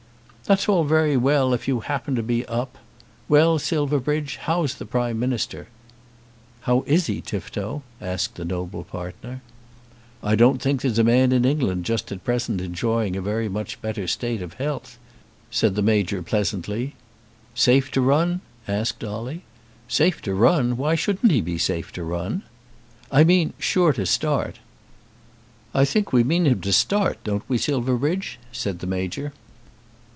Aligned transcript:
"That's 0.43 0.67
all 0.67 0.83
very 0.83 1.15
well 1.15 1.53
if 1.53 1.65
you 1.65 1.79
happen 1.79 2.13
to 2.15 2.23
be 2.23 2.45
up. 2.45 2.77
Well, 3.29 3.57
Silverbridge, 3.57 4.35
how's 4.35 4.73
the 4.75 4.85
Prime 4.85 5.17
Minister?" 5.17 5.69
"How 6.61 6.83
is 6.85 7.05
he, 7.07 7.21
Tifto?" 7.21 7.83
asked 8.01 8.35
the 8.35 8.43
noble 8.43 8.83
partner. 8.83 9.41
"I 10.21 10.35
don't 10.35 10.61
think 10.61 10.81
there's 10.81 10.99
a 10.99 11.05
man 11.05 11.31
in 11.31 11.45
England 11.45 11.85
just 11.85 12.11
at 12.11 12.25
present 12.25 12.59
enjoying 12.59 13.15
a 13.15 13.21
very 13.21 13.47
much 13.47 13.81
better 13.81 14.07
state 14.07 14.41
of 14.41 14.55
health," 14.55 14.97
said 15.49 15.75
the 15.75 15.81
Major 15.81 16.21
pleasantly. 16.21 16.95
"Safe 17.55 17.89
to 17.91 18.01
run?" 18.01 18.41
asked 18.67 18.99
Dolly. 18.99 19.43
"Safe 19.87 20.21
to 20.23 20.33
run! 20.33 20.75
Why 20.75 20.95
shouldn't 20.95 21.31
he 21.31 21.39
be 21.39 21.57
safe 21.57 21.93
to 21.93 22.03
run?" 22.03 22.41
"I 23.09 23.23
mean 23.23 23.53
sure 23.57 23.93
to 23.93 24.05
start." 24.05 24.59
"I 25.73 25.85
think 25.85 26.11
we 26.11 26.25
mean 26.25 26.43
him 26.45 26.59
to 26.59 26.73
start, 26.73 27.23
don't 27.23 27.47
we, 27.47 27.57
Silverbridge?" 27.57 28.37
said 28.51 28.79
the 28.79 28.87
Major. 28.87 29.31